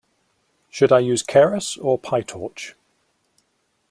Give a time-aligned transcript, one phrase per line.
[0.71, 2.73] Should I use Keras or Pytorch?